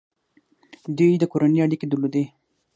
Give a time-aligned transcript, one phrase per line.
[0.97, 2.23] دوی د کورنۍ اړیکې درلودې.